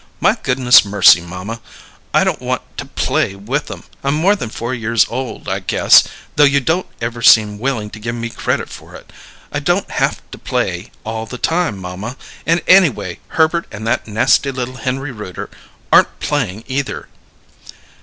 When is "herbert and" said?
13.37-13.85